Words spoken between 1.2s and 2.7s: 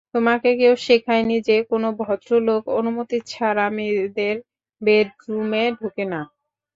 নি যে, কোন ভদ্রলোক